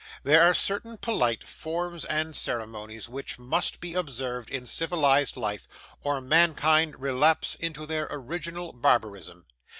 There 0.23 0.41
are 0.41 0.55
certain 0.55 0.97
polite 0.97 1.43
forms 1.47 2.05
and 2.05 2.35
ceremonies 2.35 3.07
which 3.07 3.37
must 3.37 3.79
be 3.79 3.93
observed 3.93 4.49
in 4.49 4.65
civilised 4.65 5.37
life, 5.37 5.67
or 6.01 6.19
mankind 6.19 6.99
relapse 6.99 7.53
into 7.53 7.85
their 7.85 8.07
original 8.09 8.73
barbarism. 8.73 9.45